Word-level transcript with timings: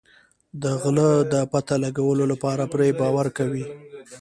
د 0.61 0.63
غله 0.81 1.09
د 1.33 1.35
پته 1.51 1.75
لګولو 1.83 2.23
لپاره 2.31 2.63
پرې 2.73 2.87
باور 2.99 3.27
کوي. 3.37 3.65